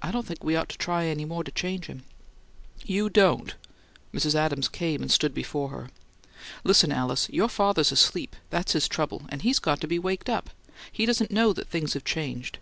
[0.00, 2.04] "I don't think we ought to try any more to change him."
[2.86, 3.54] "You don't?"
[4.14, 4.34] Mrs.
[4.34, 5.90] Adams came and stood before her.
[6.64, 10.48] "Listen, Alice: your father's asleep; that's his trouble, and he's got to be waked up.
[10.90, 12.56] He doesn't know that things have changed.